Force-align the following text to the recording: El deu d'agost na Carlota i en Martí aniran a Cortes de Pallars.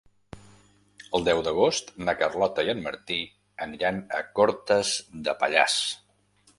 El 1.19 1.25
deu 1.27 1.41
d'agost 1.47 1.91
na 2.07 2.17
Carlota 2.23 2.67
i 2.69 2.73
en 2.75 2.83
Martí 2.87 3.21
aniran 3.69 4.03
a 4.23 4.27
Cortes 4.41 4.99
de 5.29 5.41
Pallars. 5.45 5.83